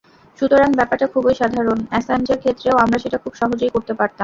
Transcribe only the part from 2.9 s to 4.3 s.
সেটা খুব সহজেই করতে পারতাম।